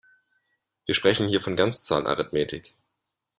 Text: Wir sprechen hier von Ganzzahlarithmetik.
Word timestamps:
Wir 0.87 0.95
sprechen 0.95 1.27
hier 1.27 1.41
von 1.41 1.55
Ganzzahlarithmetik. 1.55 2.73